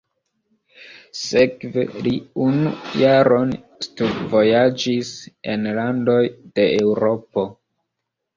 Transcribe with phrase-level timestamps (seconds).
[1.17, 2.13] Sekve li
[2.45, 3.51] unu jaron
[3.89, 5.13] studvojaĝis
[5.55, 6.19] en landoj
[6.57, 7.47] de Eŭropo.